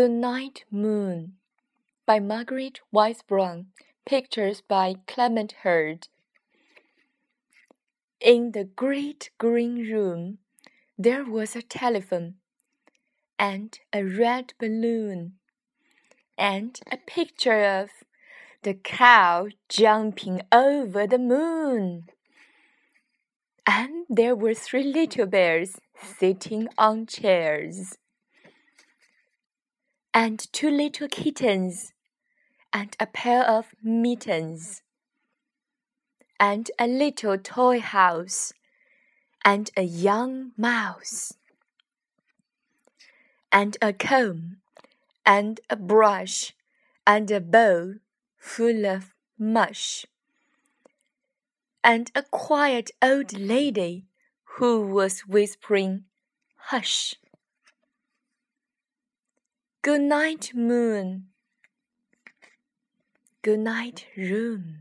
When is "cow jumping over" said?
18.74-21.08